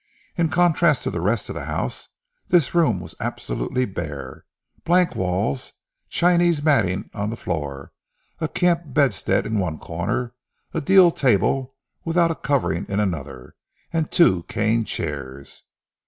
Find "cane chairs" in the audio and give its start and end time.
14.49-15.61